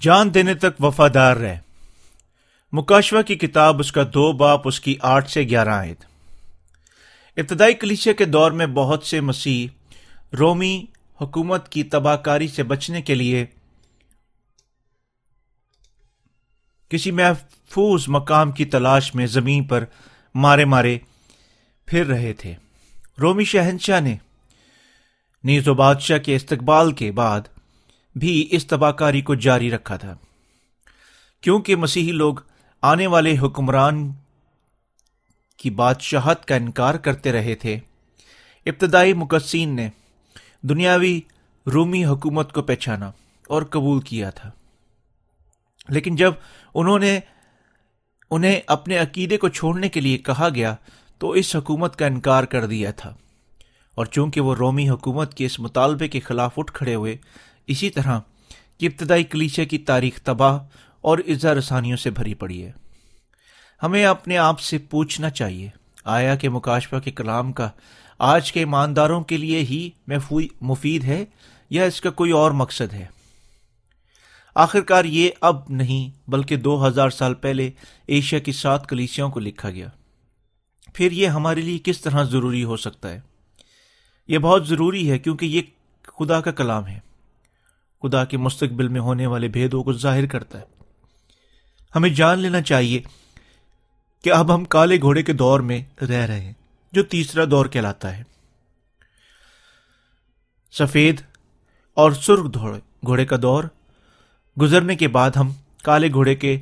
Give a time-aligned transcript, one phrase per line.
[0.00, 1.54] جان دینے تک وفادار رہ
[2.72, 5.94] مکاشوہ کی کتاب اس کا دو باپ، اس کی آٹھ سے گیارہ آئے
[7.36, 9.66] ابتدائی کلیچے کے دور میں بہت سے مسیح
[10.38, 10.84] رومی
[11.20, 13.46] حکومت کی تباہ کاری سے بچنے کے لیے
[16.88, 19.84] کسی محفوظ مقام کی تلاش میں زمین پر
[20.34, 20.98] مارے مارے
[21.86, 22.54] پھر رہے تھے۔
[23.20, 24.16] رومی شہنشاہ نے
[25.44, 27.40] نیز و بادشاہ کے استقبال کے بعد
[28.14, 30.16] بھی اس تباہ کاری کو جاری رکھا تھا۔
[31.40, 32.34] کیونکہ مسیحی لوگ
[32.82, 34.12] آنے والے حکمران
[35.56, 37.78] کی بادشاہت کا انکار کرتے رہے تھے،
[38.66, 39.88] ابتدائی مقصین نے
[40.62, 41.20] دنیاوی
[41.74, 43.12] رومی حکومت کو پہچانا
[43.48, 44.50] اور قبول کیا تھا۔
[45.88, 46.32] لیکن جب
[46.74, 47.20] انہوں نے
[48.30, 50.74] انہیں اپنے عقیدے کو چھوڑنے کے لیے کہا گیا،
[51.18, 53.14] تو اس حکومت کا انکار کر دیا تھا۔
[53.94, 57.16] اور چونکہ وہ رومی حکومت کے اس مطالبے کے خلاف اٹھ کھڑے ہوئے
[57.66, 58.20] اسی طرح
[58.80, 60.58] ابتدائی کلیچے کی تاریخ تباہ
[61.00, 62.72] اور اظہار رسانیوں سے بھری پڑی ہے۔
[63.82, 65.68] ہمیں اپنے آپ سے پوچھنا چاہیے۔
[66.04, 67.70] آیا کہ مکاشفہ کے کلام کا
[68.18, 69.90] آج کے ایمانداروں کے لیے ہی
[70.60, 71.24] مفید ہے
[71.70, 73.06] یا اس کا کوئی اور مقصد ہے؟
[74.54, 77.70] آخرکار یہ اب نہیں، بلکہ دو ہزار سال پہلے
[78.06, 79.88] ایشیا کی سات کلیسیوں کو لکھا گیا۔
[80.94, 83.20] پھر یہ ہمارے لیے کس طرح ضروری ہو سکتا ہے؟
[84.28, 85.62] یہ بہت ضروری ہے کیونکہ یہ
[86.18, 86.98] خدا کا کلام ہے۔
[88.04, 90.64] خدا کے مستقبل میں ہونے والے بھیدوں کو ظاہر کرتا ہے۔
[91.94, 93.02] ہمیں جان لینا چاہیے
[94.24, 96.52] کہ اب ہم کالے گھوڑے کے دور میں رہ رہے ہیں،
[96.92, 98.22] جو تیسرا دور کہلاتا ہے۔
[100.72, 101.20] سفید
[101.94, 102.56] اور سرخ
[103.06, 103.64] گھوڑے کا دور۔
[104.60, 105.52] گزرنے کے بعد ہم
[105.82, 106.58] کالے گھوڑے کے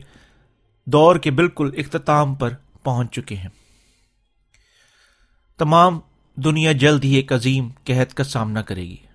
[0.85, 2.51] دور کے بالکل اختتام پر
[2.83, 3.49] پہنچ چکے ہیں۔
[5.59, 6.01] تمام
[6.37, 9.12] دنیا جلد ہی ایک عظیم قحط کا سامنا کرے گی۔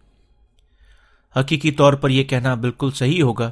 [1.35, 3.51] حقیقی طور پر یہ کہنا بالکل صحیح ہوگا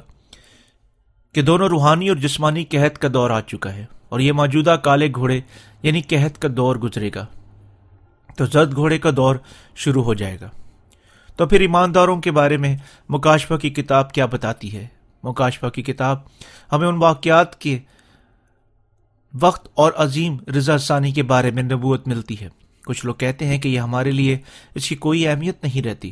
[1.34, 5.08] کہ دونوں روحانی اور جسمانی قحط کا دور آ چکا ہے اور یہ موجودہ کالے
[5.14, 5.40] گھوڑے
[5.82, 7.26] یعنی قحط کا دور گزرے گا۔
[8.36, 9.36] تو زد گھوڑے کا دور
[9.74, 10.50] شروع ہو جائے گا۔
[11.36, 12.76] تو پھر ایمانداروں کے بارے میں
[13.08, 14.86] مکاشفہ کی کتاب کیا بتاتی ہے؟
[15.22, 16.18] مکاشفہ کی کتاب
[16.72, 17.78] ہمیں ان واقعات کے
[19.40, 22.48] وقت اور عظیم رضا ثانی کے بارے میں نبوت ملتی ہے۔
[22.86, 24.38] کچھ لوگ کہتے ہیں کہ یہ ہمارے لیے
[24.74, 26.10] اس کی کوئی اہمیت نہیں رہتی۔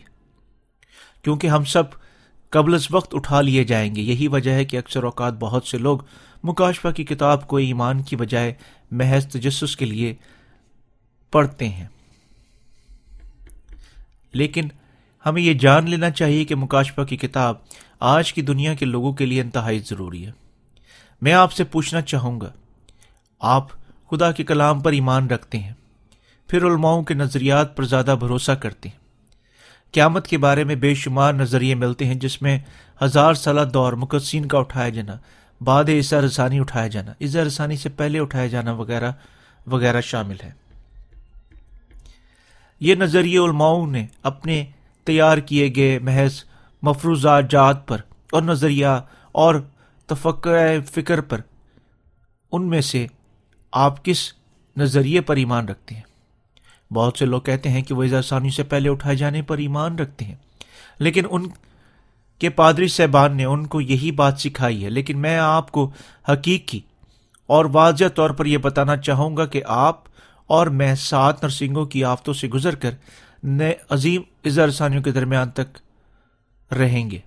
[1.25, 1.83] کیونکہ ہم سب
[2.51, 5.79] قبل از وقت اٹھا لیے جائیں گے۔ یہی وجہ ہے کہ اکثر اوقات بہت سے
[5.79, 5.99] لوگ
[6.45, 8.55] مکاشفہ کی کتاب کو ایمان کی بجائے
[8.91, 10.15] محض تجسس کے لیے
[11.31, 11.87] پڑھتے ہیں۔
[14.33, 14.69] لیکن
[15.27, 17.55] ہمیں یہ جان لینا چاہیے کہ مکاشفہ کی کتاب
[18.01, 20.33] آج کی دنیا کے لوگوں کے لیے انتہائی ضروری ہے۔
[21.23, 22.53] میں آپ سے پوچھنا چاہوں گا،
[23.41, 23.69] آپ
[24.11, 25.73] خدا کے کلام پر ایمان رکھتے ہیں،
[26.49, 29.04] پھر علماؤں کے نظریات پر زیادہ بھروسہ کرتے ہیں۔
[29.95, 32.59] قیامت کے بارے میں بے شمار نظریے ملتے ہیں جس میں
[33.03, 35.17] ہزار سالہ دور مقدسین کا اٹھایا جانا،
[35.61, 39.11] بعد عیسیٰ رسانی اٹھایا جانا عزا رسانی سے پہلے اٹھایا جانا وغیرہ
[39.67, 40.51] وغیرہ شامل ہے
[42.81, 44.65] یہ نظریے علماؤں نے اپنے
[45.07, 46.43] تیار کیے گئے محض
[46.83, 48.01] مفروضات جات پر
[48.33, 48.87] اور نظریہ
[49.35, 49.55] اور
[50.09, 50.59] تفقع
[50.95, 51.41] فکر پر،
[52.53, 53.07] ان میں سے
[53.73, 54.33] آپ کس
[54.77, 56.03] نظریے پر ایمان رکھتے ہیں؟
[56.95, 60.25] بہت سے لوگ کہتے ہیں کہ وہ ثانی سے پہلے اٹھائے جانے پر ایمان رکھتے
[60.25, 60.35] ہیں۔
[60.99, 61.47] لیکن ان
[62.39, 65.91] کے پادری صاحبان نے ان کو یہی بات سکھائی ہے۔ لیکن میں آپ کو
[66.29, 66.81] حقیقی
[67.47, 70.01] اور واضح طور پر یہ بتانا چاہوں گا کہ آپ
[70.47, 72.91] اور میں سات نرسنگوں کی آفتوں سے گزر کر
[73.43, 75.79] نئے عظیم اظہار ثانیوں کے درمیان تک
[76.75, 77.19] رہیں گے،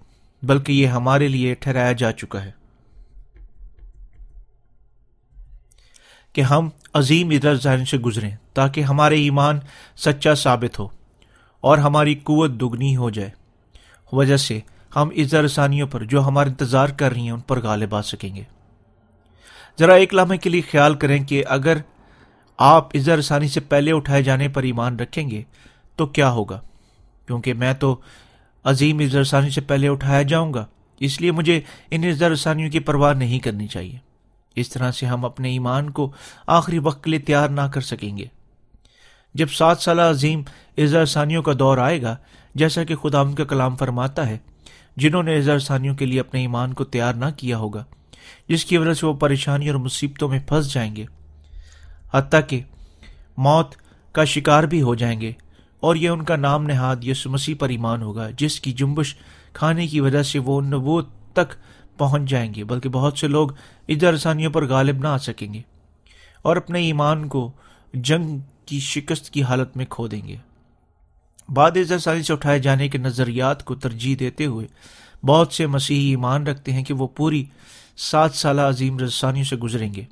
[0.44, 2.57] بلکہ یہ ہمارے لیے ٹھہرایا جا چکا ہے۔
[6.34, 9.60] کہ ہم عظیم ادھر ذہن سے گزریں تاکہ ہمارے ایمان
[9.98, 10.88] سچا ثابت ہو
[11.62, 13.30] اور ہماری قوت دگنی ہو جائے۔
[14.12, 14.60] وجہ سے
[14.96, 18.36] ہم اس رسانیوں پر جو ہمارا انتظار کر رہی ہیں ان پر غالب آ سکیں
[18.36, 18.44] گے۔
[19.80, 21.78] ذرا ایک لمحے کے لیے خیال کریں کہ اگر
[22.58, 25.44] آپ عزا رسانی سے پہلے اٹھائے جانے پر ایمان رکھیں گے
[25.96, 26.62] تو کیا ہوگا؟
[27.28, 27.96] کیونکہ میں تو
[28.64, 30.66] عظیم عزا رسانی سے پہلے اٹھایا جاؤں گا،
[31.00, 34.07] اس لیے مجھے ان عزا رسانیوں کی پرواہ نہیں کرنی چاہیے۔
[34.58, 36.12] اس طرح سے ہم اپنے ایمان کو
[36.48, 38.26] آخری وقت کے لیے تیار نہ کر سکیں گے۔
[39.36, 40.42] جب سات سالہ عظیم
[40.78, 42.16] اظہار ثانیوں کا دور آئے گا،
[42.56, 44.38] جیسا کہ خدا ان کا کلام فرماتا ہے،
[44.98, 47.84] جنہوں نے اظہار ثانیوں کے لیے اپنے ایمان کو تیار نہ کیا ہوگا،
[48.50, 51.06] جس کی وجہ سے وہ پریشانی اور مصیبتوں میں پھنس جائیں گے۔
[52.14, 52.62] حتیٰ کہ
[53.38, 53.76] موت
[54.12, 55.32] کا شکار بھی ہو جائیں گے
[55.80, 59.16] اور یہ ان کا نام نہاد یس مسیح پر ایمان ہوگا، جس کی جنبش
[59.54, 61.54] کھانے کی وجہ سے وہ نبوت تک
[61.98, 63.50] پہنچ جائیں گے، بلکہ بہت سے لوگ
[63.88, 65.62] ادھر رسانیوں پر غالب نہ آ سکیں گے
[66.42, 67.52] اور اپنے ایمان کو
[67.94, 70.36] جنگ کی شکست کی حالت میں کھو دیں گے۔
[71.50, 74.68] بعد رسانی سے اٹھائے جانے کے نظریات کو ترجیح دیتے ہوئے
[75.26, 77.46] بہت سے مسیحی ایمان رکھتے ہیں کہ وہ پوری
[77.98, 80.04] سات سالہ عظیم رسانیوں سے گزریں گے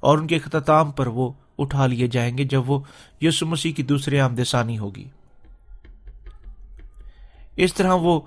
[0.00, 2.80] اور ان کے اختتام پر وہ اٹھا لیے جائیں گے جب وہ
[3.20, 5.04] یسو مسیح کی دوسرے آمدسانی ہوگی۔
[7.56, 8.20] اس طرح وہ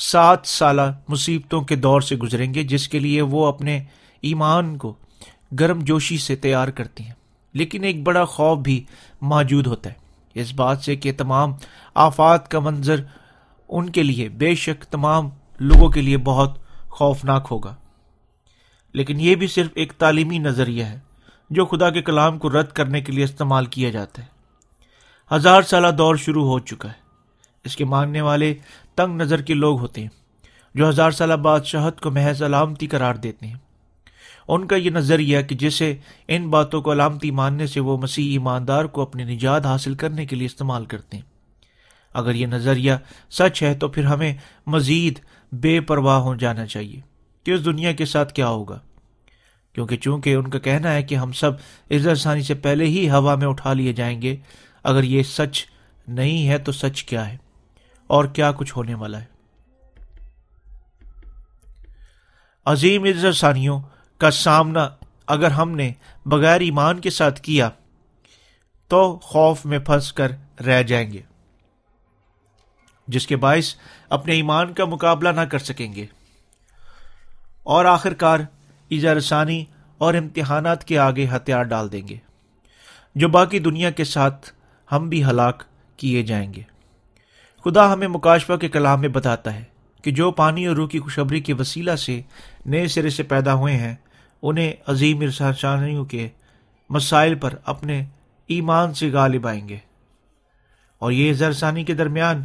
[0.00, 3.84] سات سالہ مصیبتوں کے دور سے گزریں گے، جس کے لیے وہ اپنے
[4.20, 4.94] ایمان کو
[5.60, 7.12] گرم جوشی سے تیار کرتی ہیں۔
[7.52, 8.84] لیکن ایک بڑا خوف بھی
[9.20, 9.94] موجود ہوتا ہے۔
[10.34, 11.52] اس بات سے کہ تمام
[11.94, 13.02] آفات کا منظر
[13.68, 16.58] ان کے لیے، بے شک تمام لوگوں کے لیے بہت
[16.88, 17.74] خوفناک ہوگا۔
[18.92, 20.98] لیکن یہ بھی صرف ایک تعلیمی نظریہ ہے،
[21.50, 24.26] جو خدا کے کلام کو رد کرنے کے لیے استعمال کیا جاتا ہے۔
[25.34, 27.10] ہزار سالہ دور شروع ہو چکا ہے۔
[27.64, 28.54] اس کے ماننے والے
[28.94, 30.08] تنگ نظر کے لوگ ہوتے ہیں،
[30.74, 33.54] جو ہزار سالہ بادشاہت کو محض علامتی قرار دیتے ہیں۔
[34.48, 35.96] ان کا یہ نظریہ کہ جسے
[36.28, 40.36] ان باتوں کو علامتی ماننے سے وہ مسیح ایماندار کو اپنی نجات حاصل کرنے کے
[40.36, 41.24] لیے استعمال کرتے ہیں۔
[42.14, 42.92] اگر یہ نظریہ
[43.30, 44.34] سچ ہے تو پھر ہمیں
[44.66, 45.18] مزید
[45.52, 47.00] بے پرواہ ہو جانا چاہیے
[47.44, 48.78] کہ اس دنیا کے ساتھ کیا ہوگا۔
[49.72, 51.52] کیونکہ چونکہ ان کا کہنا ہے کہ ہم سب
[51.90, 54.36] عزت ثانی سے پہلے ہی ہوا میں اٹھا لیے جائیں گے،
[54.82, 55.64] اگر یہ سچ
[56.08, 57.36] نہیں ہے تو سچ کیا ہے؟
[58.10, 59.24] اور کیا کچھ ہونے والا ہے۔
[62.64, 63.80] عظیم عزت ثانیوں
[64.18, 64.88] کا سامنا
[65.26, 65.92] اگر ہم نے
[66.26, 67.70] بغیر ایمان کے ساتھ کیا،
[68.88, 70.32] تو خوف میں پھنس کر
[70.66, 71.22] رہ جائیں گے۔
[73.08, 73.74] جس کے باعث
[74.08, 76.06] اپنے ایمان کا مقابلہ نہ کر سکیں گے۔
[77.62, 78.40] اور آخر کار
[78.88, 79.64] ایزا رسانی
[79.98, 82.16] اور امتحانات کے آگے ہتھیار ڈال دیں گے،
[83.14, 84.50] جو باقی دنیا کے ساتھ
[84.92, 85.62] ہم بھی ہلاک
[85.96, 86.62] کیے جائیں گے۔
[87.64, 89.64] خدا ہمیں مکاشفہ کے کلام میں بتاتا ہے
[90.02, 92.20] کہ جو پانی اور روح کی خوشبری کے وسیلہ سے
[92.66, 93.94] نئے سرے سے پیدا ہوئے ہیں،
[94.42, 96.28] انہیں عظیم ارسانیوں کے
[96.90, 98.04] مسائل پر اپنے
[98.46, 99.76] ایمان سے غالب آئیں گے۔
[100.98, 102.42] اور یہ زرسانی کے درمیان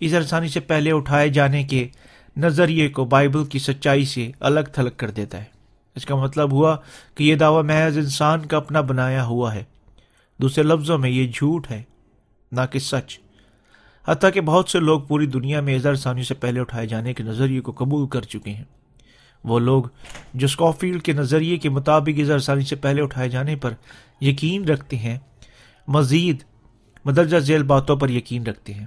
[0.00, 1.88] ازرسانی سے پہلے اٹھائے جانے کے
[2.36, 5.44] نظریے کو بائبل کی سچائی سے الگ تھلگ کر دیتا ہے۔
[5.96, 6.76] اس کا مطلب ہوا
[7.14, 9.64] کہ یہ دعوی محض انسان کا اپنا بنایا ہوا ہے۔
[10.38, 11.82] دوسرے لفظوں میں یہ جھوٹ ہے،
[12.52, 13.29] نہ کہ سچ۔
[14.08, 17.22] حتیٰ کہ بہت سے لوگ پوری دنیا میں اظہر ثانی سے پہلے اٹھائے جانے کے
[17.22, 18.64] نظریے کو قبول کر چکے ہیں۔
[19.44, 19.84] وہ لوگ
[20.34, 23.72] جو اسکوفیلڈ کے نظریے کے مطابق اظہر ثانی سے پہلے اٹھائے جانے پر
[24.20, 25.18] یقین رکھتے ہیں،
[25.88, 26.42] مزید
[27.04, 28.86] مدرجہ ذیل باتوں پر یقین رکھتے ہیں۔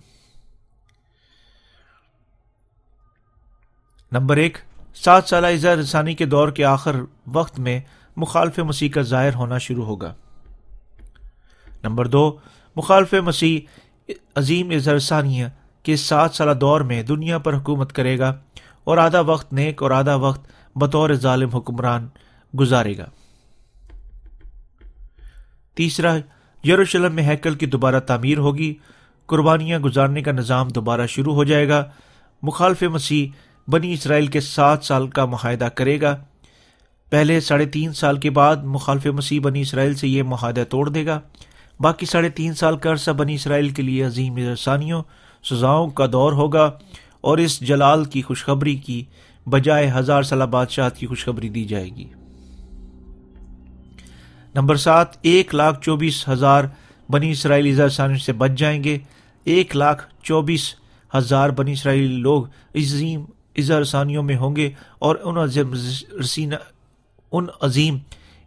[4.11, 4.57] نمبر ایک،
[4.95, 6.95] سات سالہ اظہار رسانی کے دور کے آخر
[7.27, 7.79] وقت میں
[8.17, 10.13] مخالف مسیح کا ظاہر ہونا شروع ہوگا۔
[11.83, 12.37] نمبر دو،
[12.75, 13.59] مخالف مسیح
[14.35, 15.45] عظیم اظہر ثانیہ
[15.83, 18.35] کے سات سالہ دور میں دنیا پر حکومت کرے گا
[18.83, 22.07] اور آدھا وقت نیک اور آدھا وقت بطور ظالم حکمران
[22.59, 23.05] گزارے گا۔
[25.75, 26.15] تیسرا،
[26.67, 28.73] یروشلم میں ہیکل کی دوبارہ تعمیر ہوگی۔
[29.25, 31.85] قربانیاں گزارنے کا نظام دوبارہ شروع ہو جائے گا۔
[32.41, 33.27] مخالف مسیح
[33.67, 36.17] بنی اسرائیل کے سات سال کا معاہدہ کرے گا۔
[37.09, 41.05] پہلے ساڑھے تین سال کے بعد مخالف مسیح بنی اسرائیل سے یہ معاہدہ توڑ دے
[41.05, 41.19] گا۔
[41.83, 45.03] باقی ساڑھے تین سال کا عرصہ بنی اسرائیل کے لیے عظیم رسانیوں،
[45.43, 46.71] سزاؤں کا دور ہوگا
[47.21, 49.03] اور اس جلال کی خوشخبری کی
[49.45, 52.07] بجائے ہزار سالہ بادشاہت کی خوشخبری دی جائے گی۔
[54.55, 56.63] نمبر سات، ایک لاکھ چوبیس ہزار
[57.09, 58.97] بنی اسرائیلی ثانیوں سے بچ جائیں گے۔
[59.43, 60.73] ایک لاکھ چوبیس
[61.17, 62.43] ہزار بنی اسرائیلی لوگ
[62.75, 63.25] عظیم
[63.57, 66.53] اظہار ثانیوں میں ہوں گے اور ان عظیم
[67.31, 67.97] ان عظیم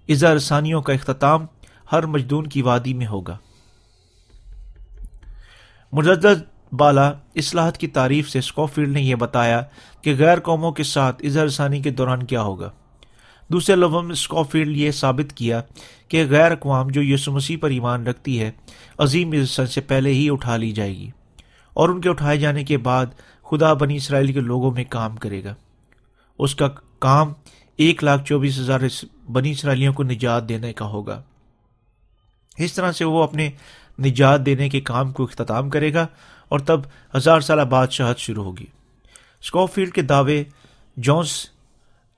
[0.09, 1.47] اظہار ثانیوں کا اختتام
[1.93, 3.37] ہر مجدون کی وادی میں ہوگا۔
[5.93, 9.63] مجدد بالا اصلاحات کی تعریف سے اسکوفیلڈ نے یہ بتایا
[10.03, 12.71] کہ غیر قوموں کے ساتھ اظہار ثانی کے دوران کیا ہوگا۔
[13.49, 15.63] دوسرے لفظ میں اسکوفیلڈ یہ ثابت کیا
[16.09, 18.51] کہ غیر اقوام جو یسو مسیح پر ایمان رکھتی ہے،
[18.99, 21.11] عظیم عزت سے پہلے ہی اٹھا لی جائے گی
[21.75, 23.07] اور ان کے اٹھائے جانے کے بعد
[23.51, 25.55] خدا بنی اسرائیل کے لوگوں میں کام کرے گا۔
[26.39, 27.33] اس کا کام
[27.77, 28.81] ایک لاکھ چوبیس ہزار
[29.33, 31.23] بنی اسرائیلیوں کو نجات دینے کا ہوگا۔
[32.59, 33.51] اس طرح سے وہ اپنے
[33.99, 36.07] نجات دینے کے کام کو اختتام کرے گا
[36.49, 36.81] اور تب
[37.17, 38.67] ہزار سالہ بادشاہت شروع ہوگی۔
[39.43, 40.43] اسکوفیلڈ کے دعوے
[40.97, 41.51] جونس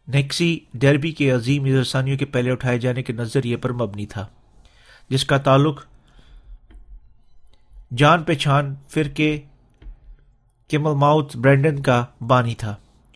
[0.08, 4.26] نیکسی ڈیربی کے عظیم ارسانیوں کے پہلے اٹھائے جانے کے نظریے پر مبنی تھا،
[5.10, 5.84] جس کا تعلق
[7.96, 9.40] جان پہچان فرقے
[10.68, 12.74] کیمل ماؤتھ برینڈن کا بانی تھا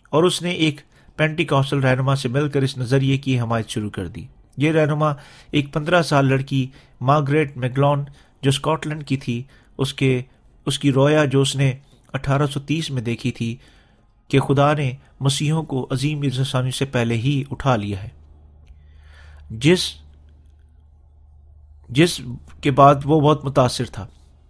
[0.09, 0.81] اور اس نے ایک
[1.15, 4.25] پینٹی کاسل رہنما سے مل کر اس نظریے کی حمایت شروع کر دی۔
[4.57, 5.11] یہ رہنما
[5.51, 6.67] ایک پندرہ سال لڑکی
[7.03, 8.03] مارگریٹ میگلون
[8.41, 9.43] جو اسکاٹ لینڈ کی تھی،
[9.77, 10.21] اس کے،
[10.65, 11.73] اس کی رویا جو اس نے
[12.13, 13.55] اٹھارہ سو تیس میں دیکھی تھی
[14.27, 18.09] کہ خدا نے مسیحوں کو عظیم ارسانی سے پہلے ہی اٹھا لیا ہے۔
[19.49, 19.79] جس
[21.89, 22.21] جس
[22.61, 24.07] کے بعد وہ بہت متاثر تھا۔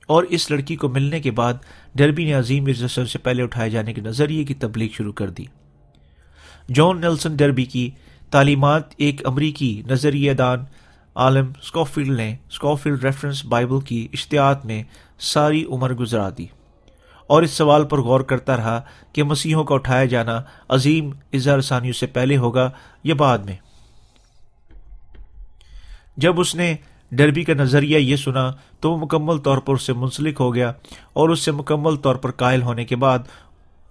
[0.08, 1.54] اور اس لڑکی کو ملنے کے بعد
[1.96, 5.44] ڈربی نے عظیم مرزا سے پہلے اٹھائے جانے کے نظریے کی تبلیغ شروع کر دی۔
[6.74, 7.90] جان نیلسن ڈربی کی
[8.30, 10.60] تعلیمات ایک امریکی نظریہ دان
[11.16, 14.84] عالم اسکوفیلڈ نے اسکوفیلڈ ریفرنس بائبل کی اشتہات میں
[15.20, 16.46] ساری عمر گزرا دی
[17.28, 18.82] اور اس سوال پر غور کرتا رہا
[19.14, 22.72] کہ مسیحوں کا اٹھایا جانا عظیم اظہار ثانیوں سے پہلے ہوگا
[23.04, 23.56] یا بعد میں۔
[26.18, 26.76] جب اس نے
[27.12, 30.72] ڈربی کا نظریہ یہ سنا تو وہ مکمل طور پر اس سے منسلک ہو گیا
[31.14, 33.20] اور اس سے مکمل طور پر قائل ہونے کے بعد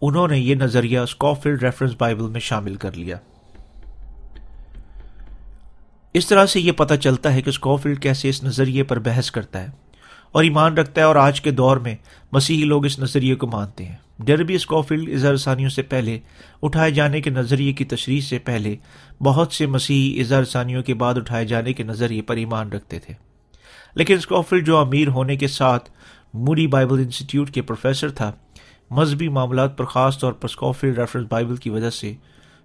[0.01, 3.17] انہوں نے یہ نظریہ اسکوفیلڈ ریفرنس بائبل میں شامل کر لیا۔
[6.15, 9.61] اس طرح سے یہ پتہ چلتا ہے کہ اسکوفیلڈ کیسے اس نظریے پر بحث کرتا
[9.63, 9.67] ہے
[10.33, 11.97] اور ایمان رکھتا ہے اور آج کے دور میں
[12.33, 16.19] مسیحی لوگ اس نظریے کو مانتے ہیں۔ ڈربی اسکوفیلڈ اظہار ثانیوں سے پہلے،
[16.63, 18.77] اٹھائے جانے کے نظریے کی تشریح سے پہلے
[19.21, 23.15] بہت سے مسیحی اظہار ثانیوں کے بعد اٹھائے جانے کے نظریے پر ایمان رکھتے تھے۔
[23.95, 25.91] لیکن اسکوفیلڈ جو امیر ہونے کے ساتھ
[26.35, 28.33] موری بائبل انسٹیٹیوٹ کے پروفیسر تھا،
[28.91, 32.15] مذہبی معاملات پر خاص طور پر اسکوفیلڈ ریفرنس بائبل کی وجہ سے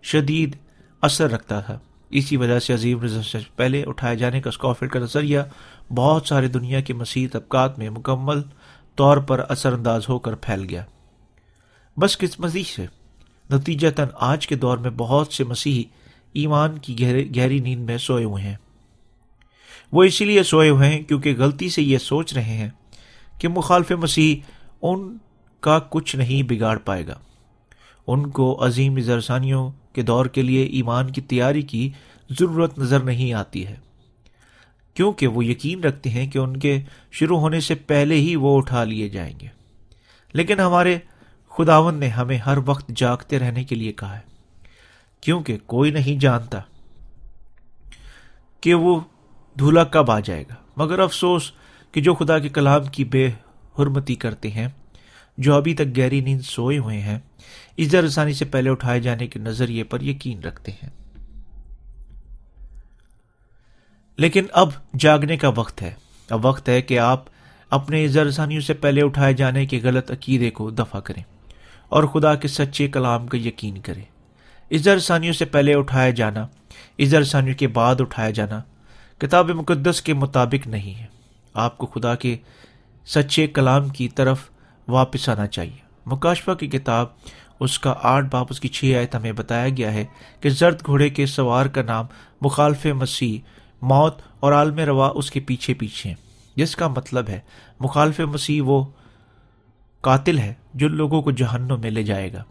[0.03, 0.55] شدید
[1.01, 5.39] اثر رکھتا تھا۔ اسی وجہ سے عظیم سے پہلے اٹھائے جانے کا اسکوفیلڈ کا نظریہ
[5.95, 8.41] بہت سارے دنیا کے مسیح طبقات میں مکمل
[8.95, 10.85] طور پر اثر انداز ہو کر پھیل گیا۔
[11.97, 12.85] بس قسمتی سے؟
[13.51, 15.83] نتیجہ تن آج کے دور میں بہت سے مسیحی
[16.33, 16.99] ایمان کی
[17.37, 18.55] گہری نیند میں سوئے ہوئے ہیں۔
[19.91, 22.69] وہ اسی لیے سوئے ہوئے ہیں کیونکہ غلطی سے یہ سوچ رہے ہیں
[23.39, 25.17] کہ مخالف مسیح ان
[25.59, 27.15] کا کچھ نہیں بگاڑ پائے گا۔
[28.07, 31.89] ان کو عظیم زرسانیوں کے دور کے لیے ایمان کی تیاری کی
[32.29, 33.75] ضرورت نظر نہیں آتی ہے۔
[34.93, 38.83] کیونکہ وہ یقین رکھتے ہیں کہ ان کے شروع ہونے سے پہلے ہی وہ اٹھا
[38.83, 39.47] لیے جائیں گے۔
[40.33, 40.97] لیکن ہمارے
[41.49, 44.21] خداون نے ہمیں ہر وقت جاگتے رہنے کے لیے کہا ہے۔
[45.21, 46.59] کیونکہ کوئی نہیں جانتا
[48.61, 48.99] کہ وہ
[49.59, 51.51] دھولا کب آ جائے گا۔ مگر افسوس
[51.91, 53.27] کہ جو خدا کے کلام کی بے
[53.79, 54.67] حرمتی کرتے ہیں،
[55.37, 57.19] جو ابھی تک گہری نیند سوئے ہوئے ہیں
[57.77, 60.89] ازر رسانی سے پہلے اٹھائے جانے کے نظریے پر یقین رکھتے ہیں۔
[64.17, 64.69] لیکن اب
[64.99, 65.93] جاگنے کا وقت ہے۔
[66.29, 67.25] اب وقت ہے کہ آپ
[67.69, 71.23] اپنے رسانیوں سے پہلے اٹھائے جانے کے غلط عقیدے کو دفاع کریں
[71.89, 74.03] اور خدا کے سچے کلام کا یقین کریں۔
[74.71, 76.47] رسانیوں سے پہلے اٹھایا جانا
[76.99, 78.61] رسانیوں کے بعد اٹھایا جانا
[79.17, 81.05] کتاب مقدس کے مطابق نہیں ہے۔
[81.53, 82.37] آپ کو خدا کے
[83.05, 84.49] سچے کلام کی طرف
[84.87, 87.07] واپس آنا چاہیے۔ مکاشفہ کی کتاب
[87.59, 90.05] اس کا آٹھ باپ، اس کی چھ آیت ہمیں بتایا گیا ہے
[90.41, 92.05] کہ زرد گھوڑے کے سوار کا نام
[92.41, 93.39] مخالف مسیح،
[93.81, 96.13] موت اور عالم روا اس کے پیچھے پیچھے
[96.55, 97.39] جس کا مطلب ہے،
[97.79, 98.85] مخالف مسیح وہ
[100.01, 102.43] قاتل ہے جو لوگوں کو جہنوں میں لے جائے گا۔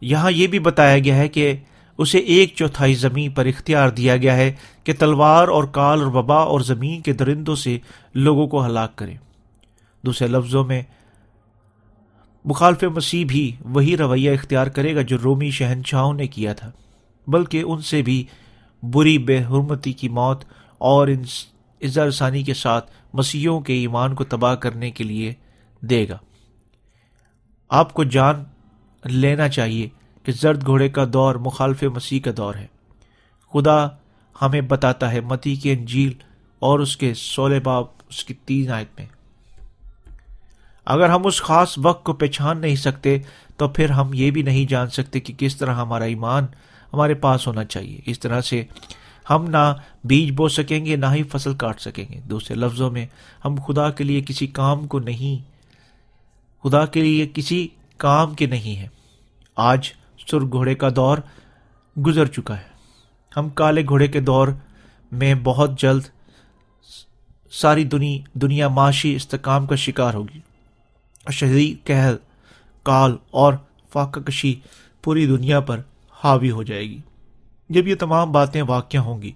[0.00, 1.56] یہاں یہ بھی بتایا گیا ہے کہ
[1.98, 4.52] اسے ایک چوتھائی زمین پر اختیار دیا گیا ہے
[4.84, 7.78] کہ تلوار اور کال اور وبا اور زمین کے درندوں سے
[8.14, 9.14] لوگوں کو ہلاک کرے۔
[10.04, 10.82] دوسرے لفظوں میں
[12.46, 16.70] مخالف مسیح بھی وہی رویہ اختیار کرے گا جو رومی شہنشاہوں نے کیا تھا،
[17.26, 18.24] بلکہ ان سے بھی
[18.82, 20.44] بری بے حرمتی کی موت
[20.78, 21.08] اور
[21.80, 25.34] اظہار ثانی کے ساتھ مسیحوں کے ایمان کو تباہ کرنے کے لیے
[25.80, 26.18] دے گا۔
[27.68, 28.44] آپ کو جان
[29.04, 29.88] لینا چاہیے
[30.22, 32.66] کہ زرد گھوڑے کا دور مخالف مسیح کا دور ہے۔
[33.52, 33.88] خدا
[34.42, 36.12] ہمیں بتاتا ہے متی کی انجیل
[36.58, 39.06] اور اس کے سولہ باب اس کی تین آیت میں۔
[40.86, 43.18] اگر ہم اس خاص وقت کو پہچان نہیں سکتے،
[43.56, 46.46] تو پھر ہم یہ بھی نہیں جان سکتے کہ کس طرح ہمارا ایمان
[46.92, 48.64] ہمارے پاس ہونا چاہیے۔ اس طرح سے
[49.30, 49.74] ہم نہ
[50.04, 53.06] بیج بو سکیں گے، نہ ہی فصل کاٹ سکیں گے۔ دوسرے لفظوں میں،
[53.44, 55.56] ہم خدا کے لیے کسی کام کو نہیں،
[56.62, 58.88] خدا کے لیے کسی کام کے نہیں ہیں۔
[59.56, 59.92] آج
[60.30, 61.18] سر گھوڑے کا دور
[62.06, 62.76] گزر چکا ہے۔
[63.36, 64.48] ہم کالے گھوڑے کے دور
[65.12, 66.02] میں بہت جلد
[67.50, 67.88] ساری
[68.34, 70.40] دنیا معاشی استحکام کا شکار ہوگی۔
[71.32, 72.16] شہری کہل
[72.82, 73.54] کال اور
[73.92, 74.54] فاقہ کشی
[75.02, 75.80] پوری دنیا پر
[76.24, 76.98] حاوی ہو جائے گی۔
[77.68, 79.32] جب یہ تمام باتیں واقع ہوں گی،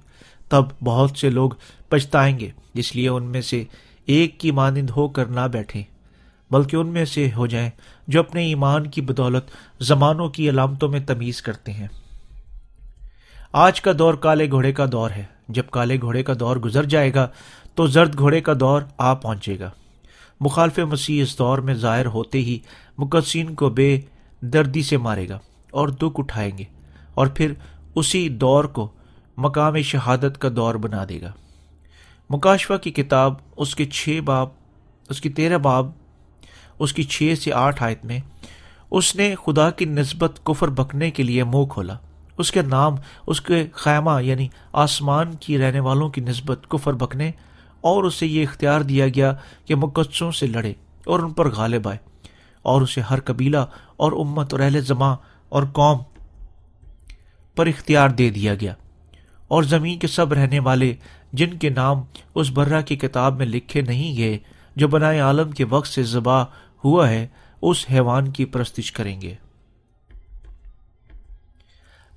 [0.49, 1.51] تب بہت سے لوگ
[1.89, 3.65] پچھتائیں گے، اس لیے ان میں سے
[4.07, 5.83] ایک کی مانند ہو کر نہ بیٹھیں،
[6.51, 7.71] بلکہ ان میں سے ہو جائیں
[8.09, 9.45] جو اپنے ایمان کی بدولت
[9.81, 11.89] زمانوں کی علامتوں میں تمیز کرتے ہیں۔
[13.53, 17.15] آج کا دور کالے گھوڑے کا دور ہے۔ جب کالے گھوڑے کا دور گزر جائے
[17.15, 17.29] گا،
[17.75, 19.71] تو زرد گھوڑے کا دور آ پہنچے گا۔
[20.41, 22.59] مخالف مسیح اس دور میں ظاہر ہوتے ہی
[22.99, 24.01] مقدسین کو بے
[24.41, 25.39] دردی سے مارے گا
[25.71, 26.65] اور دکھ اٹھائیں گے
[27.15, 27.53] اور پھر
[27.95, 28.89] اسی دور کو
[29.37, 31.33] مقام شہادت کا دور بنا دے گا۔
[32.31, 34.49] مکاشفہ کی کتاب اس کے چھ باب،
[35.09, 35.91] اس کی تیرہ باب،
[36.79, 38.19] اس کی چھ سے آٹھ آیت میں
[38.91, 41.95] اس نے خدا کی نسبت کفر بکنے کے لیے منہ کھولا۔
[42.39, 42.95] اس کے نام،
[43.27, 47.31] اس کے خیمہ یعنی آسمان کی رہنے والوں کی نسبت کفر بکنے
[47.81, 49.33] اور اسے یہ اختیار دیا گیا
[49.65, 50.73] کہ مقدسوں سے لڑے
[51.07, 51.99] اور ان پر غالب آئے
[52.63, 53.65] اور اسے ہر قبیلہ
[53.97, 55.17] اور امت اور اہل زماں
[55.49, 55.99] اور قوم
[57.57, 58.75] پر اختیار دے دیا گیا
[59.49, 60.95] اور زمین کے سب رہنے والے
[61.33, 62.03] جن کے نام
[62.35, 64.39] اس برہ کی کتاب میں لکھے نہیں گئے
[64.77, 66.45] جو بنائے عالم کے وقت سے ذبح
[66.85, 67.27] ہوا ہے،
[67.63, 69.35] اس حیوان کی پرستش کریں گے۔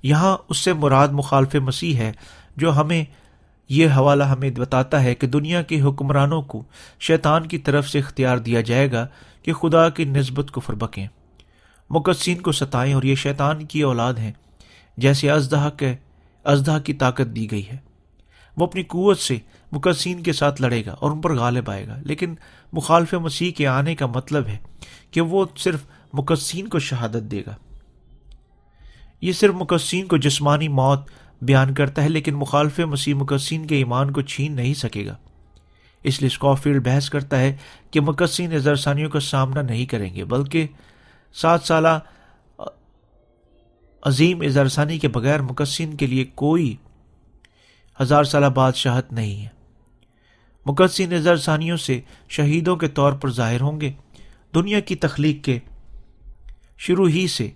[0.02, 2.12] یہاں اس سے مراد مخالف مسیح ہے
[2.56, 3.04] جو ہمیں
[3.68, 6.62] یہ حوالہ ہمیں بتاتا ہے کہ دنیا کے حکمرانوں کو
[7.00, 9.06] شیطان کی طرف سے اختیار دیا جائے گا
[9.42, 11.06] کہ خدا کی نسبت کو فربکیں
[11.90, 14.32] مقدسین کو ستائیں اور یہ شیطان کی اولاد ہیں،
[14.96, 15.94] جیسے ازدہ کے
[16.44, 17.76] ازدہ کی طاقت دی گئی ہے۔
[18.56, 19.38] وہ اپنی قوت سے
[19.72, 22.34] مقدسین کے ساتھ لڑے گا اور ان پر غالب آئے گا۔ لیکن
[22.72, 24.58] مخالف مسیح کے آنے کا مطلب ہے
[25.10, 25.80] کہ وہ صرف
[26.12, 27.54] مقدسین کو شہادت دے گا۔
[29.20, 31.00] یہ صرف مقدسین کو جسمانی موت
[31.44, 35.16] بیان کرتا ہے، لیکن مخالف مسیح مقدسین کے ایمان کو چھین نہیں سکے گا۔
[36.02, 37.56] اس لیے اسکافیلڈ بحث کرتا ہے
[37.90, 40.66] کہ مقدسین اظہرثانیوں کا سامنا نہیں کریں گے، بلکہ
[41.34, 41.98] سات سالہ
[44.02, 46.76] عظیم اظہرثانی کے بغیر مقدسین کے لیے کوئی
[48.00, 49.48] ہزار سالہ بادشاہت نہیں ہے۔
[50.66, 53.92] مقدسین نظر ثانیوں سے شہیدوں کے طور پر ظاہر ہوں گے۔
[54.54, 55.58] دنیا کی تخلیق کے
[56.78, 57.50] شروع ہی سے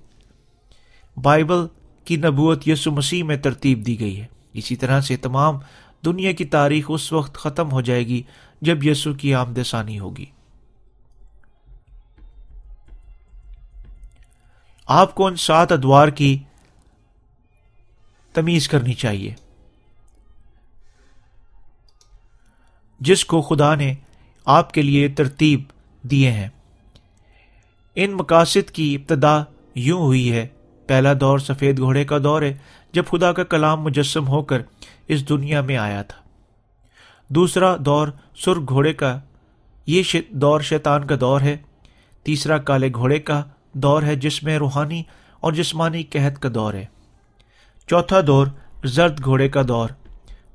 [1.16, 1.66] بائبل
[2.08, 5.58] کی نبوت یسو مسیح میں ترتیب دی گئی ہے۔ اسی طرح سے تمام
[6.04, 8.22] دنیا کی تاریخ اس وقت ختم ہو جائے گی
[8.60, 10.26] جب یسو کی آمد ثانی ہوگی۔
[14.86, 16.38] آپ کو ان سات ادوار کی
[18.32, 19.34] تمیز کرنی چاہیے۔
[23.00, 23.94] جس کو خدا نے
[24.44, 25.62] آپ کے لیے ترتیب
[26.02, 26.48] دیے ہیں۔
[27.94, 29.42] ان مقاصد کی ابتدا
[29.74, 30.48] یوں ہوئی ہے۔
[30.88, 32.56] پہلا دور سفید گھوڑے کا دور ہے
[32.92, 34.62] جب خدا کا کلام مجسم ہو کر
[35.08, 36.22] اس دنیا میں آیا تھا۔
[37.28, 39.20] دوسرا دور سرخ گھوڑے کا،
[39.86, 41.56] یہ دور شیطان کا دور ہے۔
[42.22, 45.02] تیسرا کالے گھوڑے کا دور ہے جس میں روحانی
[45.40, 46.84] اور جسمانی قحط کا دور ہے۔
[47.86, 48.46] چوتھا دور
[48.84, 49.88] زرد گھوڑے کا دور،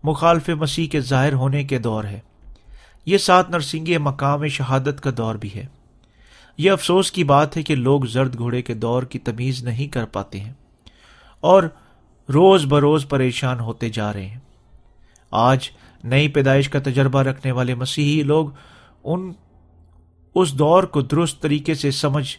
[0.04, 2.20] مخالف مسیح کے ظاہر ہونے کے دور ہے۔
[3.06, 5.66] یہ سات نرسنگی مقام شہادت کا دور بھی ہے۔
[6.58, 10.06] یہ افسوس کی بات ہے کہ لوگ زرد گھوڑے کے دور کی تمیز نہیں کر
[10.06, 10.54] پاتے ہیں
[11.40, 11.64] اور
[12.34, 14.40] روز بروز پریشان ہوتے جا رہے ہیں۔
[15.32, 15.70] آج
[16.04, 18.50] نئی پیدائش کا تجربہ رکھنے والے مسیحی لوگ
[19.04, 19.34] ان
[20.36, 22.38] اس دور کو درست طریقے سے سمجھ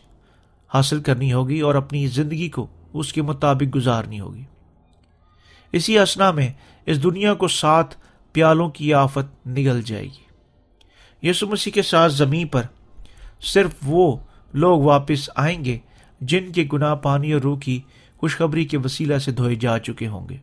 [0.74, 4.44] حاصل کرنی ہوگی اور اپنی زندگی کو اس کے مطابق گزارنی ہوگی۔
[5.72, 6.52] اسی اسنا میں
[6.86, 7.86] اس دنیا کو سات
[8.32, 10.24] پیالوں کی آفت نگل جائے گی۔
[11.28, 12.62] یسو مسیح کے ساتھ زمین پر
[13.44, 14.16] صرف وہ
[14.54, 15.78] لوگ واپس آئیں گے
[16.20, 17.80] جن کے گناہ پانی اور روح کی
[18.18, 20.36] خوشخبری کے وسیلہ سے دھوئے جا چکے ہوں گے،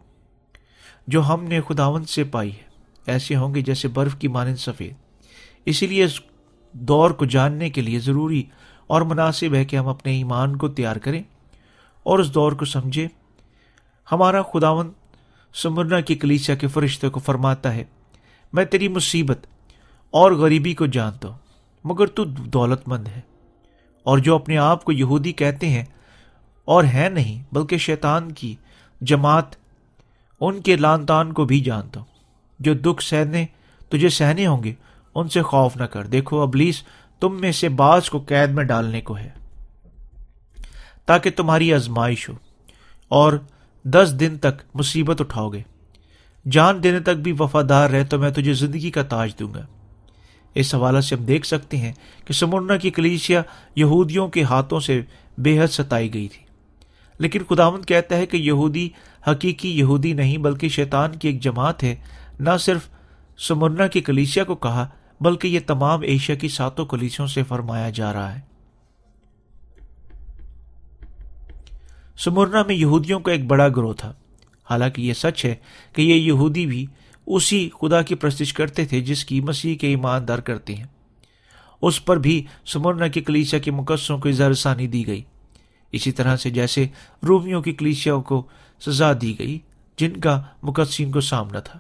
[1.08, 2.70] جو ہم نے خداون سے پائی ہے۔
[3.06, 4.94] ایسے ہوں گے جیسے برف کی مانند سفید۔
[5.66, 6.20] اسی لیے اس
[6.74, 8.44] دور کو جاننے کے لیے ضروری
[8.88, 11.24] اور مناسب ہے کہ ہم اپنے ایمان کو تیار کریں
[12.04, 13.08] اور اس دور کو سمجھیں۔
[14.12, 14.92] ہمارا خداون
[15.54, 17.84] سمرنا کی کلیسیا کے فرشتے کو فرماتا ہے،
[18.54, 19.46] میں تیری مصیبت
[20.14, 21.38] اور غریبی کو جانتا ہوں۔
[21.84, 23.22] مگر تو دولت مند ہے
[24.04, 25.86] اور جو اپنے آپ کو یہودی کہتے ہیں،
[26.66, 28.56] اور ہے نہیں، بلکہ شیطان کی
[29.02, 29.56] جماعت،
[30.42, 32.08] ان کے لان تان کو بھی جانتا ہوں۔
[32.60, 33.46] جو دکھ سہنے
[33.90, 34.74] تجھے سہنے ہوں گے،
[35.16, 36.84] ان سے خوف نہ کر۔ دیکھو، ابلیس
[37.20, 39.30] تم میں سے بعض کو قید میں ڈالنے کو ہے۔
[41.06, 42.34] تاکہ تمہاری آزمائش ہو،
[43.08, 43.34] اور
[43.84, 45.62] دس دن تک مصیبت اٹھاؤ گے۔
[46.52, 49.66] جان دینے تک بھی وفادار رہ تو میں تجھے زندگی کا تاج دوں گا۔
[50.56, 51.94] اس حوالے سے ہم دیکھ سکتے ہیں
[52.26, 53.42] کہ سمرنا کی کلیسیا
[53.76, 55.02] یہودیوں کے ہاتھوں سے
[55.38, 56.44] بے حد ستائی گئی تھی۔
[57.20, 58.90] لیکن خداون کہتا ہے کہ یہودی
[59.28, 61.96] حقیقی یہودی نہیں بلکہ شیطان کی ایک جماعت ہے۔
[62.40, 62.82] نہ صرف
[63.38, 64.88] سمرنا کی کلیسیا کو کہا،
[65.22, 68.40] بلکہ یہ تمام ایشیا کی ساتوں کلیسیوں سے فرمایا جا رہا ہے۔
[72.18, 74.14] سمرنا میں یہودیوں کا ایک بڑا گروہ تھا۔
[74.70, 75.56] حالانکہ یہ سچ ہے
[75.96, 76.86] کہ یہ یہودی بھی
[77.36, 80.88] اسی خدا کی پرستش کرتے تھے جس کی مسیح کے ایماندار کرتے ہیں۔
[81.82, 85.22] اس پر بھی سمرنا کی کلیسیا کے مقدسوں کو اظہار ثانی دی گئی۔
[85.92, 86.88] اسی طرح سے جیسے
[87.28, 88.48] رومیوں کی کلیسیا کو
[88.80, 89.60] سزا دی گئی،
[89.98, 91.80] جن کا مقدسین کو سامنا تھا۔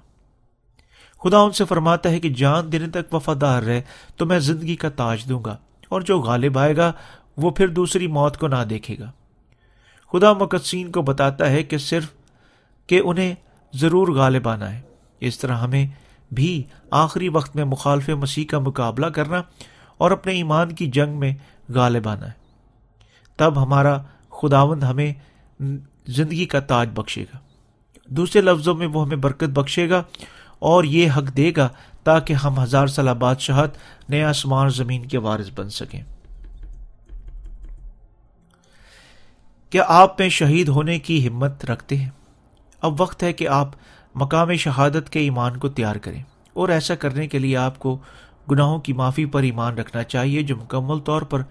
[1.23, 3.81] خدا ان سے فرماتا ہے کہ جان دینے تک وفادار رہے
[4.17, 5.57] تو میں زندگی کا تاج دوں گا،
[5.89, 6.91] اور جو غالب آئے گا،
[7.37, 9.11] وہ پھر دوسری موت کو نہ دیکھے گا۔
[10.13, 12.07] خدا مقدسین کو بتاتا ہے کہ صرف
[12.87, 13.35] کہ انہیں
[13.73, 14.90] ضرور غالب آنا ہے۔
[15.21, 15.87] اس طرح ہمیں
[16.31, 19.41] بھی آخری وقت میں مخالف مسیح کا مقابلہ کرنا
[19.97, 21.33] اور اپنے ایمان کی جنگ میں
[21.69, 22.31] غالب آنا ہے۔
[23.37, 23.97] تب ہمارا
[24.29, 25.13] خداوند ہمیں
[26.07, 27.37] زندگی کا تاج بخشے گا۔
[28.07, 30.03] دوسرے لفظوں میں وہ ہمیں برکت بخشے گا
[30.59, 31.69] اور یہ حق دے گا
[32.03, 33.77] تاکہ ہم ہزار سالہ بادشاہت
[34.09, 36.01] نیا آسمان زمین کے وارث بن سکیں۔
[39.69, 42.09] کیا آپ میں شہید ہونے کی ہمت رکھتے ہیں؟
[42.81, 43.69] اب وقت ہے کہ آپ
[44.15, 47.97] مقام شہادت کے ایمان کو تیار کریں اور ایسا کرنے کے لیے آپ کو
[48.51, 51.41] گناہوں کی معافی پر ایمان رکھنا چاہیے جو مکمل طور پر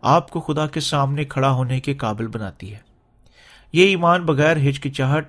[0.00, 2.78] آپ کو خدا کے سامنے کھڑا ہونے کے قابل بناتی ہے۔
[3.72, 5.28] یہ ایمان بغیر ہچکچاہٹ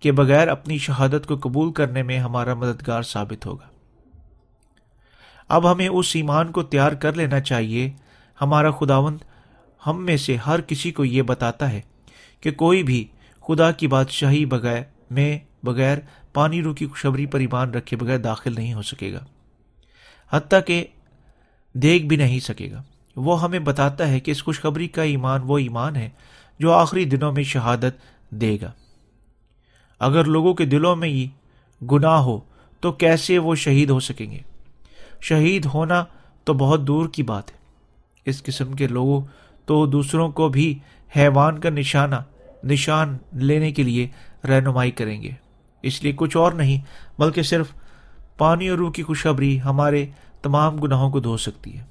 [0.00, 3.68] کے بغیر اپنی شہادت کو قبول کرنے میں ہمارا مددگار ثابت ہوگا۔
[5.48, 7.90] اب ہمیں اس ایمان کو تیار کر لینا چاہیے۔
[8.40, 9.18] ہمارا خداوند
[9.86, 11.80] ہم میں سے ہر کسی کو یہ بتاتا ہے
[12.40, 13.06] کہ کوئی بھی
[13.48, 15.98] خدا کی بادشاہی بغیر میں بغیر
[16.32, 19.24] پانی رو کی خوشبری پر ایمان رکھے بغیر داخل نہیں ہو سکے گا۔
[20.30, 20.86] حتیٰ کہ
[21.74, 22.82] دیکھ بھی نہیں سکے گا۔
[23.16, 26.10] وہ ہمیں بتاتا ہے کہ اس خوشخبری کا ایمان وہ ایمان ہے
[26.58, 27.94] جو آخری دنوں میں شہادت
[28.30, 28.72] دے گا۔
[29.98, 31.28] اگر لوگوں کے دلوں میں ہی
[31.92, 32.40] گناہ ہو
[32.80, 34.38] تو کیسے وہ شہید ہو سکیں گے؟
[35.20, 36.04] شہید ہونا
[36.44, 37.56] تو بہت دور کی بات ہے۔
[38.24, 39.26] اس قسم کے لوگوں
[39.66, 40.78] تو دوسروں کو بھی
[41.16, 42.16] حیوان کا نشانہ،
[42.64, 44.08] نشان لینے کے لیے
[44.48, 45.30] رہنمائی کریں گے۔
[45.88, 46.80] اس لیے کچھ اور نہیں،
[47.18, 47.66] بلکہ صرف
[48.38, 50.06] پانی اور روح کی خوشخبری ہمارے
[50.42, 51.84] تمام گناہوں کو دھو سکتی ہے۔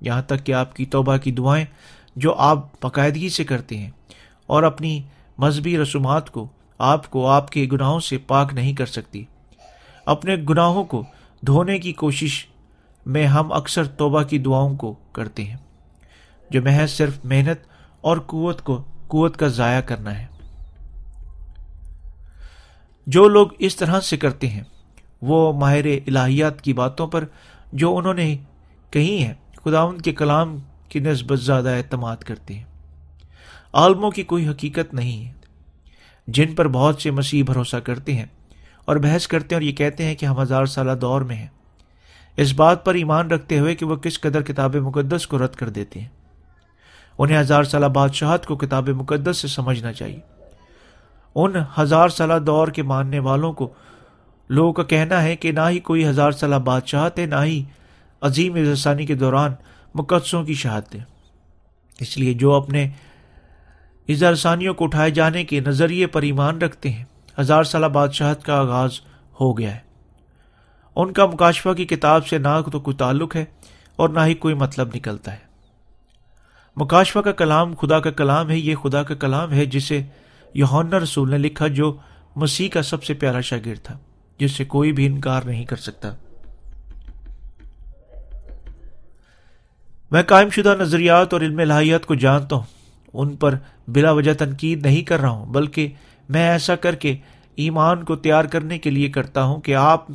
[0.00, 1.64] یہاں تک کہ آپ کی توبہ کی دعائیں
[2.16, 3.90] جو آپ باقاعدگی سے کرتے ہیں
[4.46, 5.00] اور اپنی
[5.38, 6.46] مذہبی رسومات کو
[6.78, 9.24] آپ کو آپ کے گناہوں سے پاک نہیں کر سکتی۔
[10.06, 11.02] اپنے گناہوں کو
[11.46, 12.44] دھونے کی کوشش
[13.06, 15.56] میں ہم اکثر توبہ کی دعاؤں کو کرتے ہیں،
[16.50, 17.66] جو محض صرف محنت
[18.00, 20.26] اور قوت کو، قوت کا ضائع کرنا ہے۔
[23.06, 24.64] جو لوگ اس طرح سے کرتے ہیں،
[25.22, 27.24] وہ ماہر الہیات کی باتوں پر
[27.72, 28.36] جو انہوں نے
[28.90, 29.34] کہی ہیں
[29.64, 30.56] خدا ان کے کلام
[30.88, 32.64] کی نسبت زیادہ اعتماد کرتے ہیں۔
[33.72, 35.32] عالموں کی کوئی حقیقت نہیں ہے۔
[36.26, 38.26] جن پر بہت سے مسیح بھروسہ کرتے ہیں
[38.84, 41.46] اور بحث کرتے ہیں اور یہ کہتے ہیں کہ ہم ہزار سالہ دور میں ہیں۔
[42.36, 45.68] اس بات پر ایمان رکھتے ہوئے کہ وہ کس قدر کتاب مقدس کو رد کر
[45.68, 46.08] دیتے ہیں۔
[47.18, 50.39] انہیں ہزار سالہ بادشاہت کو کتاب مقدس سے سمجھنا چاہیے۔
[51.34, 53.68] ان ہزار سالہ دور کے ماننے والوں کو۔
[54.48, 57.64] لوگوں کا کہنا ہے کہ نہ ہی کوئی ہزار سالہ بادشاہت ہے نہ ہی
[58.20, 59.52] عظیم رسانی کے دوران
[59.94, 61.00] مقدسوں کی شہادت ہے
[62.00, 62.88] اس لیے جو اپنے
[64.08, 67.04] اظہارثانیوں کو اٹھائے جانے کے نظریے پر ایمان رکھتے ہیں،
[67.40, 68.90] ہزار سالہ بادشاہت کا آغاز
[69.40, 69.78] ہو گیا ہے۔
[70.96, 73.44] ان کا مکاشفہ کی کتاب سے نہ تو کوئی تعلق ہے
[73.96, 75.50] اور نہ ہی کوئی مطلب نکلتا ہے۔
[76.76, 80.02] مکاشفہ کا کلام خدا کا کلام ہے، یہ خدا کا کلام ہے جسے
[80.54, 81.96] یوہنا رسول نے لکھا جو
[82.36, 83.98] مسیح کا سب سے پیارا شاگرد تھا،
[84.38, 86.14] جس سے کوئی بھی انکار نہیں کر سکتا۔
[90.10, 92.64] میں قائم شدہ نظریات اور علم الحیات کو جانتا ہوں۔
[93.12, 93.54] ان پر
[93.88, 95.88] بلا وجہ تنقید نہیں کر رہا ہوں، بلکہ
[96.28, 97.16] میں ایسا کر کے
[97.56, 100.06] ایمان کو تیار کرنے کے لیے کرتا ہوں کہ آپ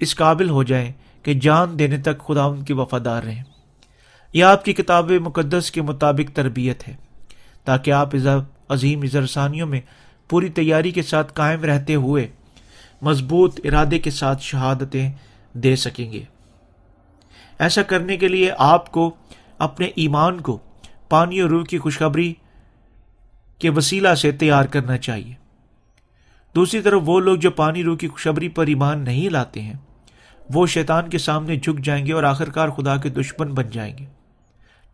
[0.00, 3.42] اس قابل ہو جائیں کہ جان دینے تک خدا ان کی وفادار رہیں۔
[4.32, 6.96] یہ آپ کی کتاب مقدس کے مطابق تربیت ہے،
[7.64, 8.08] تاکہ آپ
[8.68, 9.80] عظیم اظہرثانیوں میں
[10.28, 12.28] پوری تیاری کے ساتھ قائم رہتے ہوئے
[13.02, 15.10] مضبوط ارادے کے ساتھ شہادتیں
[15.52, 16.22] دے سکیں گے۔
[17.58, 19.14] ایسا کرنے کے لیے آپ کو
[19.58, 20.58] اپنے ایمان کو،
[21.08, 22.34] پانی اور روح کی خوشخبری
[23.58, 25.34] کے وسیلہ سے تیار کرنا چاہیے۔
[26.54, 29.74] دوسری طرف وہ لوگ جو پانی، روح کی خوشخبری پر ایمان نہیں لاتے ہیں،
[30.54, 34.15] وہ شیطان کے سامنے جھک جائیں گے اور آخرکار خدا کے دشمن بن جائیں گے۔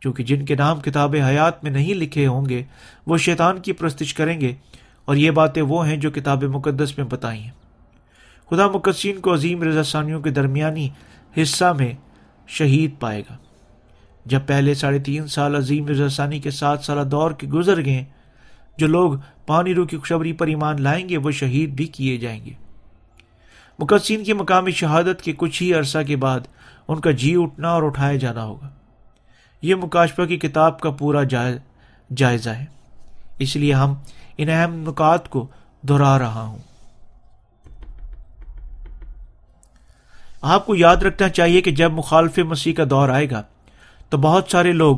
[0.03, 2.63] کیونکہ جن کے نام کتاب حیات میں نہیں لکھے ہوں گے،
[3.07, 4.55] وہ شیطان کی پرستش کریں گے۔
[5.05, 7.51] اور یہ باتیں وہ ہیں جو کتاب مقدس میں بتائی ہیں۔
[8.51, 10.89] خدا مقدسین کو عظیم رضا ثانیوں کے درمیانی
[11.43, 11.93] حصہ میں
[12.49, 13.37] شہید پائے گا۔
[14.27, 18.05] جب پہلے ساڑھے تین سال عظیم رضا ثانی کے سات سالہ دور کے گزر گئے،
[18.79, 19.13] جو لوگ
[19.47, 22.53] پانی رو کی خوشبری پر ایمان لائیں گے، وہ شہید بھی کیے جائیں گے۔
[23.79, 26.41] مقدسین کی مقامی شہادت کے کچھ ہی عرصہ کے بعد
[26.89, 28.69] ان کا جی اٹھنا اور اٹھایا جانا ہوگا۔
[29.63, 31.23] یہ مکاشپہ کی کتاب کا پورا
[32.15, 32.65] جائزہ ہے۔
[33.39, 33.95] اس لیے ہم
[34.39, 35.47] ان اہم نکات کو
[35.83, 36.59] دہرا رہا ہوں۔
[40.43, 43.43] آپ کو یاد رکھنا چاہیے کہ جب مخالف مسیح کا دور آئے گا،
[44.09, 44.97] تو بہت سارے لوگ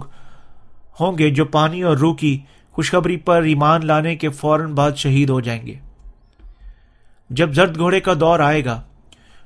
[1.01, 2.39] ہوں گے جو پانی اور روح کی
[2.73, 5.75] خوشخبری پر ایمان لانے کے فوراً بعد شہید ہو جائیں گے۔
[7.31, 8.83] جب زرد گھوڑے کا دور آئے گا،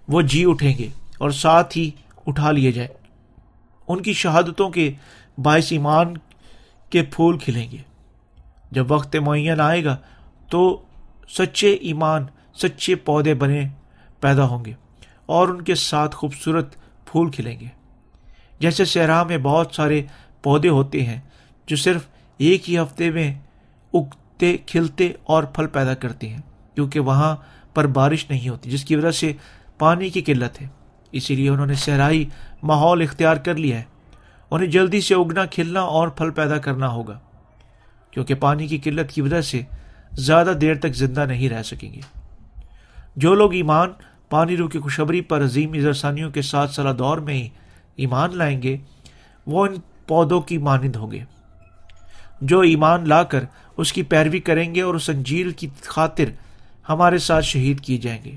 [0.08, 1.90] وہ جی اٹھیں گے اور ساتھ ہی
[2.26, 3.07] اٹھا لیے جائیں۔
[3.88, 4.92] ان کی شہادتوں کے
[5.38, 6.14] باعث ایمان
[6.90, 7.76] کے پھول کھلیں گے۔
[8.70, 9.96] جب وقت معین آئے گا
[10.50, 10.82] تو
[11.28, 13.68] سچے ایمان، سچے پودے بنے،
[14.20, 14.72] پیدا ہوں گے
[15.26, 16.74] اور ان کے ساتھ خوبصورت
[17.04, 17.66] پھول کھلیں گے۔
[18.58, 20.02] جیسے صحرا میں بہت سارے
[20.42, 21.20] پودے ہوتے ہیں،
[21.66, 22.06] جو صرف
[22.38, 23.34] ایک ہی ہفتے میں
[23.94, 26.40] اگتے، کھلتے اور پھل پیدا کرتے ہیں،
[26.74, 27.36] کیونکہ وہاں
[27.74, 29.32] پر بارش نہیں ہوتی، جس کی وجہ سے
[29.78, 30.66] پانی کی قلت ہے۔
[31.12, 32.28] اسی لیے انہوں نے صحرائی
[32.62, 33.84] ماحول اختیار کر لیا ہے۔
[34.50, 37.18] انہیں جلدی سے اگنا، کھلنا اور پھل پیدا کرنا ہوگا،
[38.10, 39.62] کیونکہ پانی کی قلت کی وجہ سے
[40.12, 42.00] زیادہ دیر تک زندہ نہیں رہ سکیں گے۔
[43.16, 43.92] جو لوگ ایمان،
[44.30, 47.48] پانی رو کی خوشبری پر عظیم اظہرثانیوں کے ساتھ سالہ دور میں ہی
[47.96, 48.76] ایمان لائیں گے،
[49.46, 49.74] وہ ان
[50.06, 51.24] پودوں کی مانند ہوں گے۔
[52.40, 53.44] جو ایمان لا کر
[53.76, 56.24] اس کی پیروی کریں گے اور اس انجیل کی خاطر
[56.88, 58.36] ہمارے ساتھ شہید کیے جائیں گے۔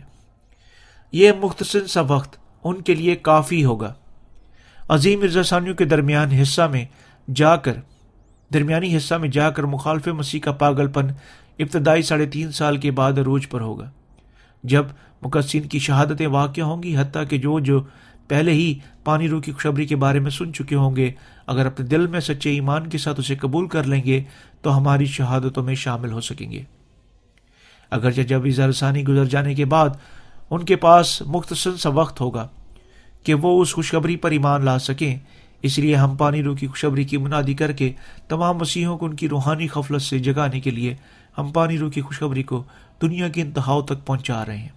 [1.12, 3.94] یہ مختصر سا وقت ان کے لیے کافی ہوگا۔
[4.90, 6.86] عظیم ارزسانیوں کے درمیان حصہ میں
[7.36, 7.74] جا کر
[8.54, 11.08] درمیانی حصہ میں جا کر مخالف مسیح کا پاگل پن
[11.60, 13.90] ابتدائی ساڑھے تین سال کے بعد عروج پر ہوگا۔
[14.64, 14.86] جب
[15.22, 17.84] مقصین کی شہادتیں واقع ہوں گی، حتیٰ کہ جو جو
[18.28, 21.12] پہلے ہی پانی رو کی خوشبری کے بارے میں سن چکے ہوں گے،
[21.48, 24.24] اگر اپنے دل میں سچے ایمان کے ساتھ اسے قبول کر لیں گے،
[24.62, 26.64] تو ہماری شہادتوں میں شامل ہو سکیں گے۔
[27.90, 29.90] اگرچہ جب اظہار ثانی گزر جانے کے بعد
[30.52, 32.48] ان کے پاس مختصر سا وقت ہوگا
[33.24, 35.18] کہ وہ اس خوشخبری پر ایمان لا سکیں۔
[35.62, 37.94] اس لیے ہم پانی رو کی خوشبری کی منادی کر کے
[38.28, 40.96] تمام مسیحوں کو ان کی روحانی خفلت سے جگانے کے لیے
[41.38, 42.64] ہم پانی رو کی خوشخبری کو
[43.02, 44.70] دنیا کے انتہاؤں تک پہنچا رہے ہیں۔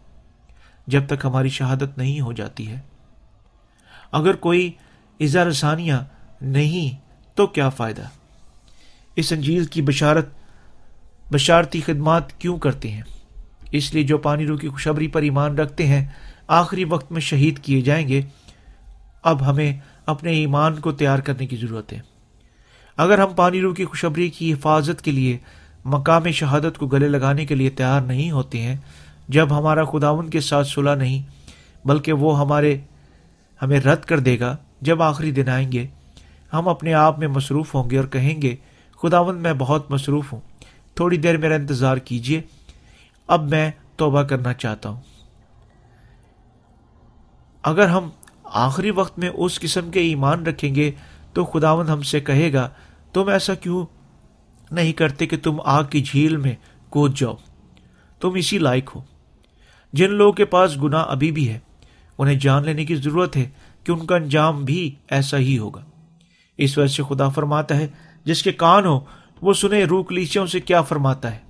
[0.86, 2.80] جب تک ہماری شہادت نہیں ہو جاتی ہے۔
[4.12, 4.72] اگر کوئی
[5.20, 5.94] اظہار ثانیہ
[6.40, 6.96] نہیں
[7.34, 8.02] تو کیا فائدہ؟
[9.16, 10.28] اس انجیل کی بشارت
[11.32, 13.02] بشارتی خدمات کیوں کرتے ہیں؟
[13.70, 16.04] اس لیے جو پانی رو کی خوشبری پر ایمان رکھتے ہیں،
[16.48, 18.22] آخری وقت میں شہید کیے جائیں گے۔
[19.22, 19.72] اب ہمیں
[20.06, 21.98] اپنے ایمان کو تیار کرنے کی ضرورت ہے۔
[22.96, 25.38] اگر ہم پانی رو کی خوشبری کی حفاظت کے لیے
[25.84, 28.76] مقام شہادت کو گلے لگانے کے لیے تیار نہیں ہوتے ہیں،
[29.28, 31.22] جب ہمارا خداون کے ساتھ صلح نہیں،
[31.86, 32.78] بلکہ وہ ہمارے،
[33.62, 35.86] ہمیں رد کر دے گا، جب آخری دن آئیں گے۔
[36.52, 38.56] ہم اپنے آپ میں مصروف ہوں گے اور کہیں گے
[39.02, 40.40] خداون میں بہت مصروف ہوں۔
[40.94, 42.42] تھوڑی دیر میرا انتظار کیجیے
[43.26, 45.00] اب میں توبہ کرنا چاہتا ہوں۔
[47.62, 48.10] اگر ہم
[48.44, 50.90] آخری وقت میں اس قسم کے ایمان رکھیں گے
[51.32, 52.68] تو خداون ہم سے کہے گا،
[53.12, 53.86] تم ایسا کیوں
[54.70, 56.54] نہیں کرتے کہ تم آگ کی جھیل میں
[56.88, 57.34] کود جاؤ؟
[58.20, 59.02] تم اسی لائق ہو۔
[59.92, 61.58] جن لوگوں کے پاس گنا ابھی بھی ہے،
[62.18, 63.50] انہیں جان لینے کی ضرورت ہے
[63.84, 65.84] کہ ان کا انجام بھی ایسا ہی ہوگا۔
[66.56, 67.88] اس وجہ سے خدا فرماتا ہے،
[68.24, 69.00] جس کے کان ہو
[69.42, 71.43] وہ سنے روک لیچیوں سے کیا فرماتا ہے؟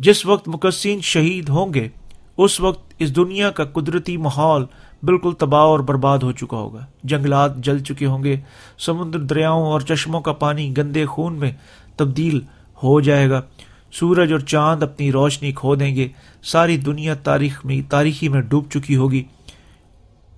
[0.00, 1.88] جس وقت مقصین شہید ہوں گے،
[2.36, 4.64] اس وقت اس دنیا کا قدرتی ماحول
[5.02, 8.36] بالکل تباہ اور برباد ہو چکا ہوگا۔ جنگلات جل چکے ہوں گے،
[8.78, 11.50] سمندر دریاؤں اور چشموں کا پانی گندے خون میں
[11.96, 12.40] تبدیل
[12.82, 13.40] ہو جائے گا۔
[13.92, 16.08] سورج اور چاند اپنی روشنی کھو دیں گے۔
[16.42, 19.22] ساری دنیا تاریخ میں، تاریخی میں ڈوب چکی ہوگی۔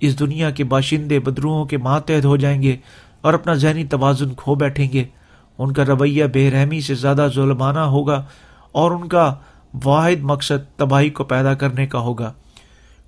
[0.01, 2.77] اس دنیا کے باشندے بدروہوں کے ماتحت ہو جائیں گے
[3.21, 5.05] اور اپنا ذہنی توازن کھو بیٹھیں گے۔
[5.59, 8.25] ان کا رویہ بے رحمی سے زیادہ ظلمانہ ہوگا
[8.73, 9.35] اور ان کا
[9.85, 12.33] واحد مقصد تباہی کو پیدا کرنے کا ہوگا۔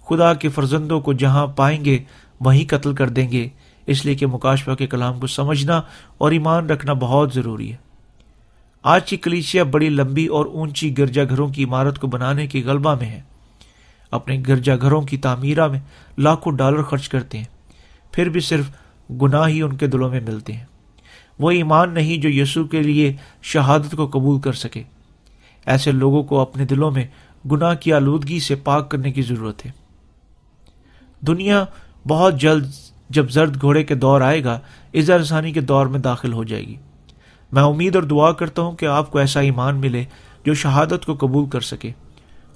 [0.09, 1.99] خدا کے فرزندوں کو جہاں پائیں گے،
[2.41, 3.49] وہیں قتل کر دیں گے۔
[3.87, 5.83] اس لیے کہ مکاشفہ کے کلام کو سمجھنا
[6.19, 7.77] اور ایمان رکھنا بہت ضروری ہے۔
[8.83, 12.95] آج کی کلیسیا بڑی لمبی اور اونچی گرجا گھروں کی عمارت کو بنانے کے غلبہ
[12.95, 13.21] میں ہے۔
[14.11, 15.81] اپنے گرجا گھروں کی تعمیرہ میں
[16.19, 17.45] لاکھوں ڈالر خرچ کرتے ہیں۔
[18.13, 18.65] پھر بھی صرف
[19.23, 20.65] گناہ ہی ان کے دلوں میں ملتے ہیں۔
[21.39, 24.83] وہ ایمان نہیں جو یسوع کے لیے شہادت کو قبول کر سکے۔
[25.67, 27.07] ایسے لوگوں کو اپنے دلوں میں
[27.51, 29.71] گناہ کی آلودگی سے پاک کرنے کی ضرورت ہے۔
[31.21, 31.65] دنیا
[32.09, 32.67] بہت جلد
[33.11, 34.61] جب زرد گھوڑے کے دور آئے گا
[34.95, 36.77] اظہار ثانی کے دور میں داخل ہو جائے گی۔
[37.53, 40.05] میں امید اور دعا کرتا ہوں کہ آپ کو ایسا ایمان ملے
[40.45, 41.91] جو شہادت کو قبول کر سکے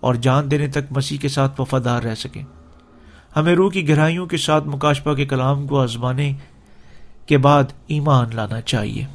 [0.01, 2.42] اور جان دینے تک مسیح کے ساتھ وفادار رہ سکے۔
[3.37, 6.33] ہمیں روح کی گہرائیوں کے ساتھ مکاشپا کے کلام کو آزمانے
[7.27, 9.07] کے بعد ایمان لانا چاہیے۔